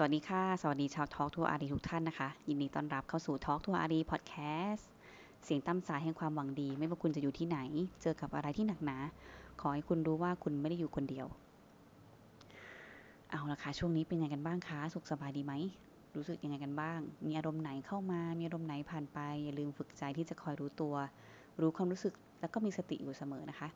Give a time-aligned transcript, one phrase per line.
[0.00, 4.34] สวัสดีค่ะ สวัสดีชาวทอล์กทัวอารีทุกท่านนะคะ ยินดีต้อนรับเข้าสู่ทอล์กทัวอารีพอดแค
[4.70, 4.88] สต์
[5.44, 7.58] เสียงตั้มสายแห่งความหวังดี ไม่ว่าคุณจะอยู่ที่ไหน
[8.02, 8.98] เจอกับอะไรที่หนักหนา
[9.60, 11.26] ขอให้คุณรู้ว่าคุณไม่ได้อยู่คนเดียว
[13.30, 15.54] เอาละค่ะช่วงนี้เป็นไงกันบ้างคะ สุขสบายดีไหม
[16.16, 20.94] รู้สึกยังไงกันบ้าง มีอารมณ์ไหนเข้ามา มีอารมณ์ไหนผ่านไป อย่าลืมฝึกใจที่จะคอยรู้ตัว
[21.60, 23.68] รู้ความรู้สึก แล้วก็มีสติอยู่เสมอนะคะ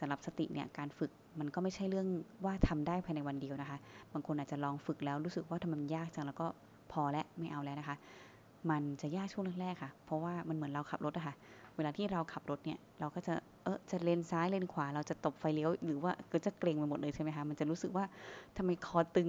[0.00, 2.08] สำหรับสติเนี่ยการฝึกมันก็ไม่ใช่เรื่อง
[2.44, 3.78] ว่าทำได้ภายในวันเดียวนะคะ
[4.12, 6.46] บางคนอาจจะลองฝึกแล้วรู้สึกว่าทำมันยากจังแล้วก็
[6.92, 7.96] พอแล้วไม่เอาแล้วนะคะ
[8.70, 11.34] มันจะยากช่วงแรกๆค่ะ เพราะว่ามันเหมือนเราขับรถอะค่ะ
[11.76, 13.34] เวลาที่เราขับรถเนี่ยเราก็จะ
[13.64, 18.04] เออจะเลนซ้ายเลนขวา เราจะตบไฟเลี้ยวหรือว่าก็จะเกรงไปหมดเลยใช่ไหมคะมันจะรู้สึกว่า
[18.56, 19.28] ทำไมคอตึง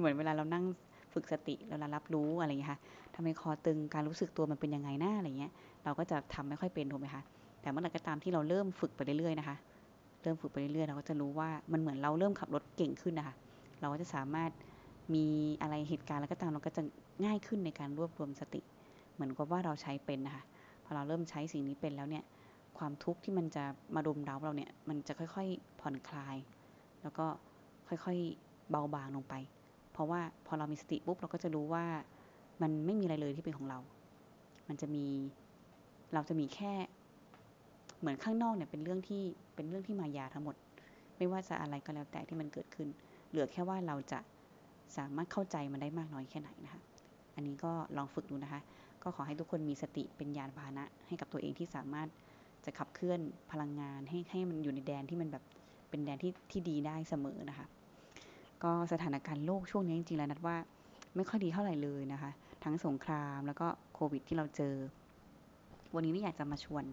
[0.00, 0.64] เหมือนเวลาเรานั่ง
[1.12, 2.78] ฝึกสติเรารับรู้อะไรอย่างเงี้ยค่ะ
[3.14, 5.52] ทำไมคอตึงการรู้สึกตัวมันเป็นยังไงหน้าอะไรเงี้ย
[5.84, 7.22] เราก็จะทำไม่ค่อยเป็นถูกไหมคะ
[7.60, 9.56] แต่เมื่อไหร่ก็ตามที่เราเริ่มฝึกไปเรื่อยๆนะคะ
[10.24, 13.34] เริ่มฝึกไปเรื่อยๆเราก็จะรู้ว่ามันเหมือนเราเริ่มขับรถเก่งขึ้นนะคะ
[13.80, 14.50] เราก็จะสามารถ
[15.14, 15.26] มี
[15.62, 16.82] อะไรเหตุการณ์แล้วก็ตามเราก็จะ
[17.24, 18.60] ง่ายขึ้นในการรวบรวมสติ
[19.14, 20.44] เหมือนกับว่าเราใช้เป็นนะคะ
[20.84, 22.24] พอเราเริ่มใช้สิ่งนี้เป็นแล้วเนี่ย
[22.78, 23.64] ความทุกข์ที่มันจะ
[23.94, 26.36] มารุมเร้าเราเนี่ยมันจะค่อยๆผ่อนคลาย
[27.02, 27.26] แล้วก็
[27.88, 29.34] ค่อยๆเบาบางลงไป
[29.92, 31.84] เพราะว่าพอเรามีสติปุ๊บเราก็จะรู้ว่า
[32.62, 33.78] มันไม่มีอะไรเลยที่เป็นของเรา
[34.68, 35.06] มันจะมี
[36.14, 36.72] เราจะมีแค่
[38.04, 39.22] เหมือนข้างนอกเนี่ยเป็นเรื่องที่
[39.54, 40.56] เป็นเรื่องที่มายาทั้งหมด
[41.16, 42.88] ไม่ว่าจะอะไรก็แล้วแต่ที่มันเกิดขึ้น
[43.30, 44.18] เหลือแค่ว่าเราจะ
[44.96, 46.80] สามารถเข้าใจมันได้มากน้อยแค่ไหนนะคะ
[47.34, 48.60] อันนี้ก็ลองฝึกดูนะคะ
[49.02, 52.08] ก็ขอให้ทุกคนมีสติเป็นยานพาหนะ ให้กับตัวเองที่สามารถ
[52.64, 55.44] จะขับเคลื่อนพลังงานให้ให้มันอยู่ในแดนที่มันแบบ
[55.90, 57.66] เป็นแดนที่ที่ดีได้เสมอนะคะ
[58.64, 60.56] ก็สถานการณ์โลกช่วงนี้จริงๆแล้วนัดว่า
[61.16, 62.30] ไม่ค่อยดีเท่าไหร่เลยนะคะ
[62.64, 64.74] ทั้งสงครามแล้วก็โควิดที่เราเจอ
[65.94, 66.84] วันนี้ไม่อยากจะมาชวน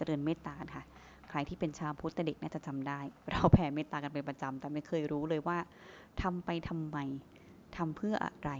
[0.00, 0.84] เจริญเมตตาค่ะ
[1.30, 5.58] ใครที่เป็นชาวพุทธเด็กน่าจะจำได้ เราแผ่เมตตากันเป็นประจำแต่ไม่เคยรู้เลยว่า
[6.22, 6.98] ทำไปทำไม
[7.76, 8.50] ทำเพื่ออะไร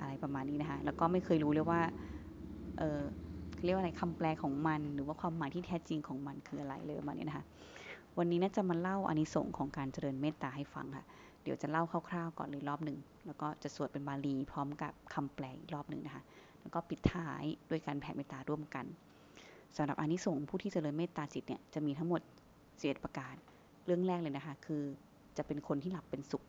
[0.00, 1.80] อะไรประมาณนี้นะคะ แล้วก็ไม่เคยรู้เลยว่า
[2.78, 3.00] เออ
[3.64, 7.44] เรียกว่าอะไรคำแปลของมัน หรือว่าความหมายที่แท้จริงของมันคืออะไรเลยประมาณนี้นะคะ
[8.18, 11.06] วันนี้น่าจะมาเล่าอานิสงส์ของการเจริญเมตตาให้ฟังค่ะ
[11.42, 16.22] เดี๋ยวจะเล่าคร่าวๆก่อนเลยรอบหนึ่ง แล้วก็จะสวดเป็นบาลีพร้อมกับคำแปลอีกรอบหนึ่งนะคะ
[16.60, 18.86] แล้วก็ปิดท้ายด้วยการแผ่เมตตาร่วมกัน
[19.76, 22.20] สำหรับอานิสงส์ผู้ที่เจริญเมตตาจิตเนี่ยจะมีทั้งหมด
[22.80, 23.34] เจ็ดประการ
[23.86, 24.82] เรื่องแรกเลยนะคะ คือ
[25.36, 26.44] จะเป็นคนที่หลับเป็นสุข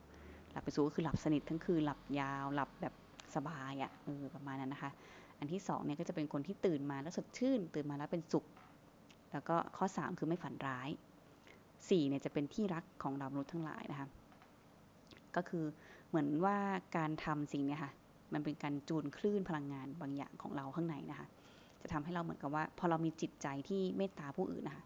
[0.51, 2.93] หลับเป็นสุขก็คือหลับสนิททั้งคืนหลับยาว หลับแบบ
[3.35, 4.91] สบายอะ่ะเออประมาณนั้นนะคะ
[5.39, 8.45] อันที่สองเนี่ยก็จะเป็นคนที่ตื่นมาแล้วสดชื่น ตื่นมาแล้วเป็นสุข
[9.31, 10.89] แล้วก็ข้อสามคือไม่ฝันร้าย
[11.89, 14.07] สี่เนี่ยจะเป็นที่รักของเรามนุษย์ทั้งหลายนะคะ
[15.35, 15.65] ก็คือ
[16.09, 16.57] เหมือนว่า
[16.97, 17.91] การทำสิ่งเนี้ค่ะ
[18.33, 21.27] มันเป็นการจูนคลื่นพลังงานบางอย่างของเราข้างในนะคะ
[21.83, 24.85] จะทำให้เราเหมือนกับว่า พอเรามีจิตใจที่เมตตาผู้อื่นนะคะ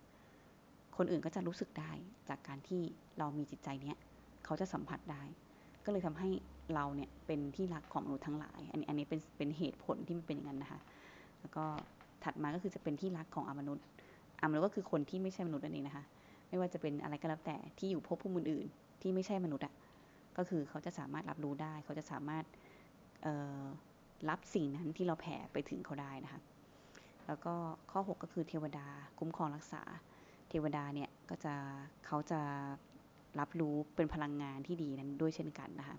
[0.98, 1.92] คนอื่นก็จะรู้สึกได้
[2.30, 2.82] จากการที่
[3.20, 3.98] เรามีจิตใจเนี้ย
[4.46, 5.24] เขาจะสัมผัสได้
[5.86, 6.30] ก็เลยทำให้
[6.76, 10.80] เราเนี่ยเป็นที่รักของมนุษย์ทั้งหลาย อันนี้อันนี้เป็นเป็นเหตุผลที่มันเป็นอย่างนั้นนะคะ
[11.42, 11.66] แล้วก็
[12.24, 13.84] ถัดมาก็คือจะเป็นที่รักของอมนุษย์
[14.42, 16.04] อมนุษย์ก็คือคนที่ไม่ใช่มนุษย์นั่นเองนะคะ
[16.50, 18.68] ไม่ว่าจะเป็นอะไรก็แล้วแต่ที่อยู่พบผู้มืออื่น
[19.02, 19.74] ที่ไม่ใช่มนุษย์อะ
[20.38, 22.46] ก็คือเขาจะสามารถรับรู้ได้ เขาจะสามารถ
[24.30, 26.42] รับสิ่งนั้นที่เราแผ่ไปถึงเขาได้นะคะ
[27.28, 27.54] แล้วก็
[27.92, 28.88] ข้อ 6 ก็คือเทวดา
[29.20, 29.82] คุ้มครองรักษา
[30.50, 31.54] เทวดาเนี่ยก็จะ
[32.06, 32.42] เขาจะ
[33.40, 35.98] รับรู้เป็นพลังงานที่ดีนั้นด้วยเช่นกันนะคะ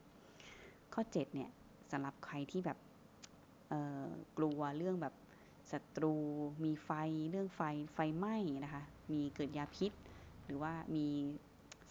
[0.94, 1.50] ข้อ7เนี่ย
[1.92, 2.78] สำหรับใครที่แบบ
[4.38, 5.14] กลัวเรื่องแบบ
[5.72, 6.14] ศัตรู
[6.64, 6.90] มีไฟ
[7.30, 7.60] เรื่องไฟ
[7.94, 8.82] ไฟไหม้นะคะ
[9.12, 9.92] มีเกิดยาพิษ
[10.44, 11.06] หรือว่ามี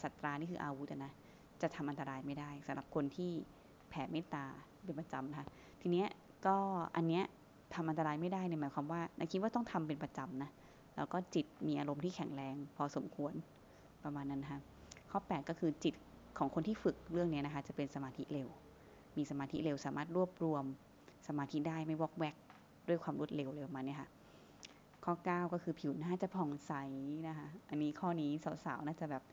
[0.02, 1.12] สัตรานี่คืออาวุธนะ
[1.62, 3.32] จะทำอันตรายไม่ได้สำหรับคนที่
[3.90, 4.46] แผ่เมตตา
[4.84, 5.48] เป็นประจำนะคะ
[5.82, 6.08] ทีเนี้ย
[6.46, 6.58] ก็
[6.96, 7.24] อันเนี้ย
[7.76, 10.50] ทำอันตรายไม่ได้เนี่ยหมายความว่านาคิดว่าต้องทำเป็นประจำนะ
[10.96, 13.34] แล้วก็จิตมีอารมณ์ที่แข็งแรง พอสมควร
[14.04, 14.60] ประมาณนั้นนะคะ
[15.12, 15.96] ข้อ 8 ก็คือจิต
[16.38, 18.48] ของคนที่ฝึกเรื่องนี้นะคะ จะเป็นสมาธิเร็ว
[19.18, 20.64] มีสมาธิเร็วสามารถรวบรวม
[21.28, 22.36] สมาธิได้ไม่วอกแวก
[22.88, 24.10] ด้วยความรวดเร็วเลยมาเนี่ยค่ะ
[25.06, 26.72] ข้อ 9 ก็คือผิวหน้าจะผ่องใส
[27.28, 28.32] นะคะ อันนี้ข้อนี้
[28.66, 29.24] สาวๆน่าจะแบบ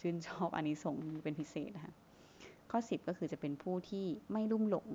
[0.00, 1.92] ชื่นชอบอันนี้ส่งเป็นพิเศษนะคะ
[2.70, 4.86] ข้อ 10 ก็คือจะเป็นผู้ที่ไม่ลุ่มหลง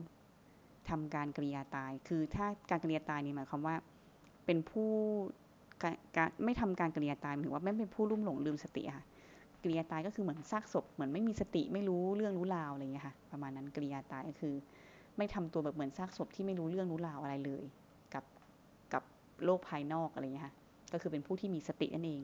[0.89, 3.75] ทำการกริยาตาย คือถ้าการกริยาตายนี่หมายความว่า
[4.45, 4.89] เป็นผู้
[6.15, 9.05] การไม่ทำการกริยาตายหมายถึงว่าไม่เป็นผู้ลุ่มหลงลืมสติค่ะ
[9.63, 14.53] กริยาตายก็คือเหมือนซากศพเหมือนไม่มีสติไม่รู้เรื่องรู้ราวอะไรอย่างเงี้ยค่ะประมาณนั้นกริยาตายก็คือ
[15.17, 17.63] ไม่ทำตัวแบบเหมือนซากศพที่ไม่รู้เรื่องรู้ราวอะไรเลย
[18.13, 18.23] กับ
[18.93, 19.03] กับ
[19.45, 20.53] โลกภายนอกอะไรอย่างเงี้ยค่ะ
[20.93, 22.19] ก็คือเป็นผู้ที่มีสตินั่นเอง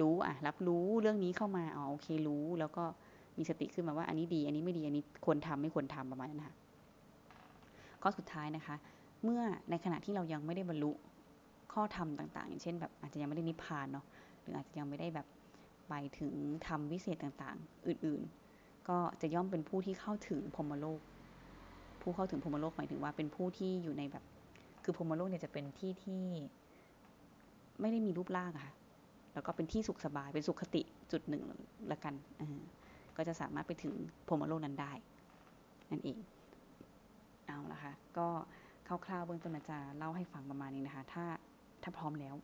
[0.00, 2.84] รู้อะรับรู้เรื่องนี้เข้ามาอ๋อโอเครู้แล้วก็
[3.38, 6.54] มีสติขึ้นมาว่าอันนี้ดี อันนี้ไม่ดีอันนี้ควรทำไม่ควรทำประมาณนั้นค่ะ
[8.06, 8.76] ข้อสุดท้ายนะคะ
[9.24, 10.92] เมื่อในขณะที่เรายังไม่ได้บรรลุ
[11.72, 14.04] ข้อธรรมต่างๆ อย่างเช่นแบบอาจจะยังไม่ได้นิพพานเนาะ
[14.40, 15.26] หรืออาจจะยังไม่ได้แบบ
[15.88, 16.34] ไปถึง
[16.66, 21.00] ธรรมวิเศษต่างๆ อื่นๆ ก็จะย่อมเป็นผู้ที่เข้าถึงพรมโลก
[22.02, 24.24] ผู้เข้าถึงพรมโลกหมายถึงว่าเป็นผู้ที่อยู่ในแบบ
[24.84, 26.24] คือพรมโลกเนี่ยจะเป็นที่ที่
[27.80, 28.74] ไม่ได้มีรูปร่างอะค่ะ
[29.34, 31.42] แล้วก็เป็นที่สุขสบาย เป็นสุขคติจุดหนึ่ง
[31.92, 32.14] ละกัน
[33.16, 33.94] ก็จะสามารถไปถึง
[34.28, 34.92] พรมโลกนั้นได้
[35.90, 36.18] นั่นเอง
[37.46, 38.28] เอาละค่ะก็
[39.06, 41.24] คร่าวๆเบื้องต้นอาจารย์เล่าให้ฟังประมาณนี้นะคะ ถ้า
[41.82, 42.34] ถ้าพร้อมแล้ว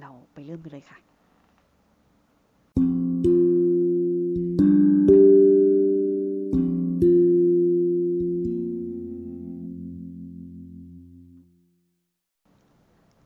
[0.00, 0.98] เราไปเริ่มกันเลยค่ะ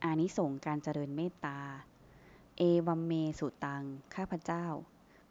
[0.02, 1.58] อานิสงการเจริญเมตตา
[2.58, 3.84] เอวัมเมสุตัง
[4.14, 4.66] ข้าพเจ้า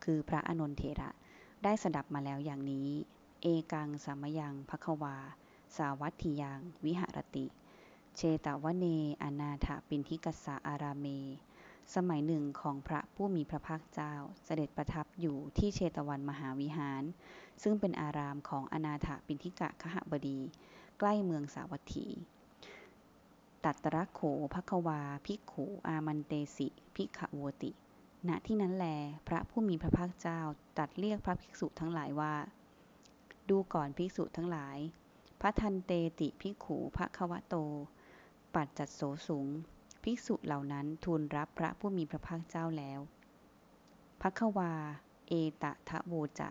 [0.03, 1.09] คือพระอนนทเถระ
[1.63, 2.89] ได้สดับมาแล้วอย่างนี้
[3.41, 5.15] เอกังสามยังภควา
[5.75, 7.45] สาวัตถิยัง วิหรติ
[8.15, 8.85] เชตวเน
[9.23, 11.07] อนาถปินทิกัสะอาราเม
[11.95, 17.03] สมัยหนึ่งของพระผู้มีพระภาคเจ้า เสด็จประทับอยู่ที่เชตวันมหาวิหาร
[17.61, 20.39] ซึ่งเป็นอารามของอนาถปินทิกะขหบดี
[20.99, 22.07] ใกล้เมืองสาวัตถี
[23.63, 24.21] ตัตระโข
[24.53, 27.71] ภควา ภิกขูอามันเตสิ ภิกขโวติ
[28.27, 28.85] ณที่นั้นแล
[29.27, 30.39] พระผู้มีพระภาคเจ้า
[30.77, 32.35] ตัดเรียกพระภิกษุทั้งหลายว่า
[33.49, 34.77] ดูก่อนภิกษุทั้งหลาย
[35.41, 37.55] พระทันเตติภิกขูพระควโต
[38.55, 39.47] ปัจจัดโสสูง
[40.03, 42.99] ภิกษุเหล่านั้นทูลรับพระผู้มีพระภาคเจ้าแล้ว
[44.21, 44.73] พระควา
[45.27, 46.49] เอตะทะโวจะ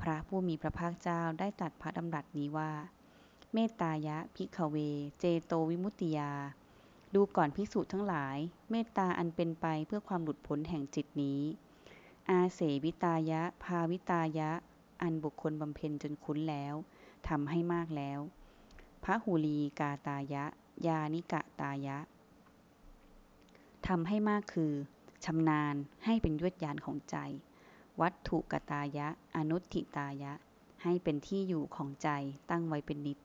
[0.00, 2.72] พระผู้มีพระภาคเจ้าได้ตัดพระดำรัสนี้ว่า
[3.54, 4.76] เมตตายะพิกเว
[5.20, 6.32] เจโตวิมุตติยา
[7.14, 8.38] ดูก่อนภิกษุทั้งหลาย
[8.70, 11.40] เมตตาอันเป็นไปเพื่อความหลุดพ้นแห่งจิตนี้
[12.30, 14.50] อาเสวิตายะ ภาวิตายะ
[15.02, 16.74] อันบุคคลบำเพ็ญจนคุ้นแล้ว
[17.28, 18.20] ทำให้มากแล้ว
[19.04, 20.44] พระหูลีกาตายะ
[20.86, 21.98] ยานิกะตายะ
[23.86, 24.72] ทำให้มากคือ
[25.24, 25.74] ชำนาญ
[26.04, 27.16] ให้เป็นยวดยานของใจ
[28.00, 30.32] วัตถุกตายะ อนุทิตายะ
[30.82, 32.08] ให้เป็นที่อยู่ของใจ
[32.50, 33.18] ตั้งไว้เป็นนิด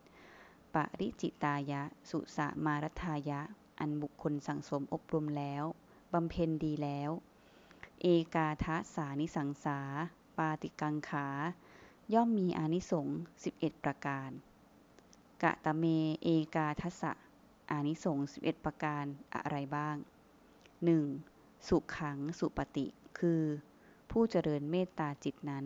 [0.74, 3.39] ปริจิตายะ สุสมารทายะ
[3.80, 5.63] อันบุคคลสังสมอบรมแล้ว
[6.13, 7.12] บำเพ็ญดีแล้ว
[8.01, 9.80] เอกาทะสานิสังสา
[10.38, 11.28] ปาติกังขา
[12.13, 13.17] ย่อมมีอานิสงส์
[13.51, 14.29] 11 ประการ
[15.44, 15.83] กะตะเม
[16.23, 17.11] เอกาทัสะ
[17.71, 19.05] อานิสงส์11 ประการ
[19.35, 19.95] อะไรบ้าง
[21.01, 21.67] 1.
[21.67, 22.88] สุขังสุปฏิ
[23.19, 23.44] คือ
[24.11, 25.65] ผู้เจริญเมตตาจิตนั้น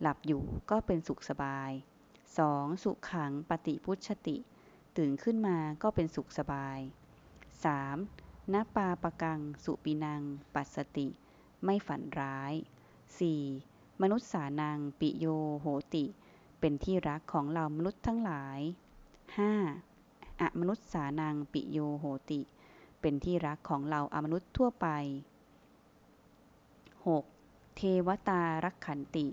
[0.00, 1.70] หลับอยู่ก็เป็นสุขสบาย
[2.26, 2.84] 2.
[2.84, 4.36] สุขขังปฏิพุชติ
[4.96, 6.78] ตื่นขึ้นมาก็เป็นสุขสบาย
[7.66, 8.52] 3.
[8.52, 10.22] นปาปกังสุปินัง
[10.54, 11.08] ปัสสติ
[11.64, 12.52] ไม่ฝันร้าย
[13.38, 13.73] 4.
[14.02, 15.26] มนุษย์สานังปิโย
[15.60, 16.04] โหติ
[16.60, 18.60] เป็นที่รักของเรามนุษย์ทั้งหลาย
[19.70, 20.40] 5.
[20.40, 22.40] อมนุษย์สานังปิโยโหติ
[23.00, 24.86] เป็นที่รักของเราอมนุษย์ทั่วไป
[26.96, 27.76] 6.
[27.76, 29.26] เทวตารักขันติ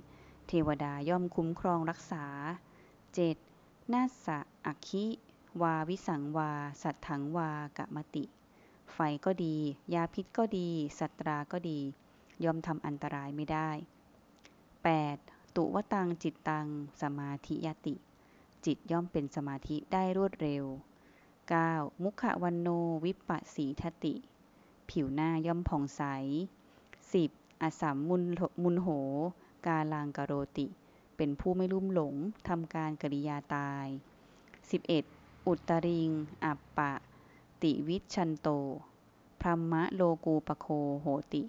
[0.48, 2.26] เทวดาย่อมคุ้มครองรักษา
[3.30, 3.94] 7.
[3.94, 5.06] นาสะอัคิ
[5.62, 8.24] วาวิสังวา สัตถังวากะมติ
[8.94, 9.56] ไฟก็ดี
[9.94, 10.70] ยาพิษก็ดี
[11.00, 11.80] สัตราก็ดี
[12.44, 13.70] ย่อมทำอันตรายไม่ได้
[14.90, 15.56] 8.
[15.56, 16.68] ตุวตังจิตตัง
[17.02, 17.96] สมาธิยติ
[18.66, 20.64] จิตย่อมเป็นสมาธิได้รวดเร็ว
[21.34, 22.04] 9.
[22.04, 22.68] มุขวันโน
[23.06, 24.16] วิปัสสีทติ
[24.90, 26.02] ผิวหน้าย่อมผ่องใส
[26.84, 27.62] 10.
[27.62, 28.24] อสัมมุน
[28.64, 28.88] มุนโห
[29.66, 30.68] กาลังกโรติ
[31.18, 32.16] เป็นผู้ไม่ลุ่มหลง
[32.48, 33.88] ทำการกริยาตาย
[34.68, 35.48] 11.
[35.48, 36.10] อุตริง
[36.46, 36.94] อัปปะ
[37.62, 38.48] ติวิชันโต
[39.42, 40.68] พรหมะโลกูปโค
[41.02, 41.44] โหติ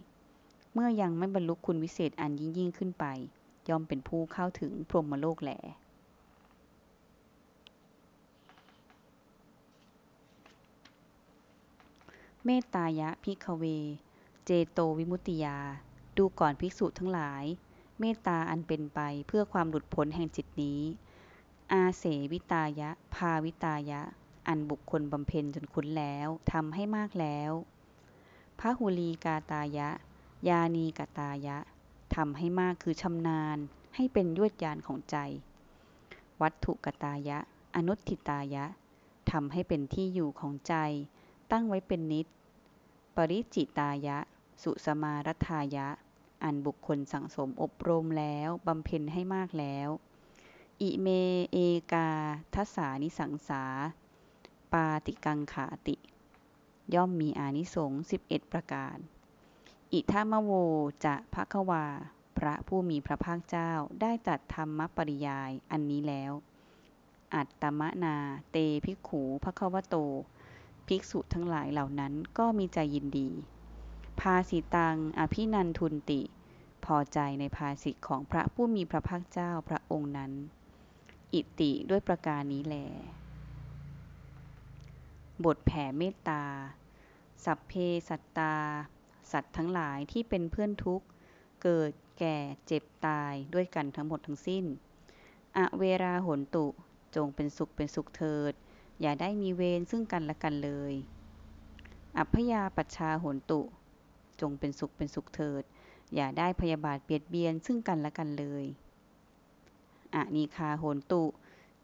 [0.72, 3.04] เมื่อยังไม่บรรลุคุณวิเศษอันยิ่งยิ่งขึ้นไป
[3.68, 5.52] ย่อมเป็นผู้เข้าถึงพรหมโลกแหล
[12.46, 13.64] เมตตายะพิกเว
[14.44, 15.58] เจโตวิมุตติยา
[16.16, 17.44] ดูก่อนภิกษุทั้งหลาย
[18.00, 20.80] เมตตาอันเป็นไปเพื่อความหลุดพ้นแห่งจิตนี้
[21.72, 24.00] อาเสวิตายะ ภาวิตายะ
[24.48, 27.52] อันบุคคลบำเพ็ญจนคุ้นแล้วทำให้มากแล้ว
[28.58, 29.88] พระหุลีกาตายะ
[30.48, 31.58] ยานีกตายะ
[32.14, 33.58] ทำให้มากคือชำนาญ
[33.96, 35.16] ให้เป็นยวดยานของใจ
[36.40, 37.38] วัตถุกตายะ
[37.74, 38.64] อนุทิตายะ
[39.30, 40.74] ทำให้เป็นที่อยู่ของใจ
[41.50, 42.26] ตั้งไว้เป็นนิด
[43.16, 44.18] ปริจิตายะ
[44.62, 45.88] สุสมารัทายะ
[46.44, 49.88] อันบุคคลสังสมอบรมแล้วบำเพ็ญให้มากแล้ว
[50.82, 51.08] อิเม
[51.52, 51.58] เอ
[51.92, 52.08] กา
[52.54, 53.64] ทัสานิสังสา
[54.72, 55.96] ปาติกังขาติ
[56.94, 58.96] ย่อมมีอานิสงส์11 ประการ
[59.94, 60.52] อิทามโว
[61.04, 61.84] จะภควา
[62.38, 63.70] พระผู้มีพระภาคเจ้า
[64.00, 66.32] ได้ตัดธรรมปริยายอันนี้แล้ว
[67.34, 68.16] อัตตมนา
[68.50, 69.96] เตภิกขูภควโต
[70.86, 73.28] ภิกษุทั้งหลายเหล่านั้นก็มีใจยินดี
[74.20, 76.22] ภาสิตัง อภินันทุนติ
[76.84, 80.32] พอใจในภาสิทธิของพระผู้มีพระภาคเจ้าพระองค์นั้น
[81.34, 82.76] อิติด้วยประการนี้แล
[85.44, 86.44] บทแผ่เมตตา
[87.44, 87.72] สัพเพ
[88.08, 88.54] สัตตา
[89.30, 91.06] สัตว์ทั้งหลายที่เป็นเพื่อนทุกข์
[91.62, 92.36] เกิดแก่
[92.66, 94.64] เจ็บตายด้วยกันทั้งหมดทั้งสิ้น
[95.56, 96.66] อเวราหนตุ
[97.16, 98.52] จงเป็นสุขเป็นสุขเถิด
[99.00, 100.94] อย่าได้มีเวรซึ่งกันและกันเลย
[102.18, 103.60] อัพยาปัชชาโหนตุ
[104.40, 105.62] จงเป็นสุขเป็นสุขเถิด
[106.14, 108.64] อย่าได้พยาบาทเบียดเบียนซึ่งกันและกันเลย
[110.14, 111.24] อะนีคาโหนตุ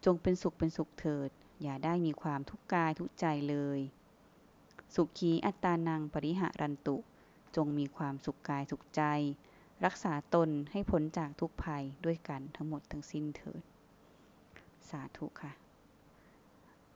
[0.04, 1.30] จงเป็นสุขเป็นสุขเถิด
[1.62, 3.78] อย่าได้มีความทุกข์กายทุกใจเลย
[4.94, 6.96] สุขีอัตตานังปริหารันตุ
[7.56, 9.02] จงมีความสุขกายสุขใจ
[9.84, 13.62] รักษาตนให้พ้นจากทุกภัยด้วยกันทั้งหมดทั้งสิ้นเถิด
[14.90, 15.52] สาธุค่ะ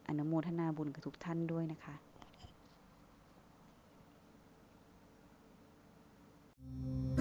[0.08, 1.96] อนุโมทนาบุญกับทุกท่านด้วยนะคะ
[6.74, 7.11] Thank you.